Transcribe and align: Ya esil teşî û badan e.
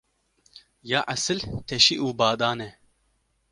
Ya 0.91 0.99
esil 1.15 1.39
teşî 1.67 1.95
û 2.05 2.07
badan 2.19 2.59
e. 2.67 2.69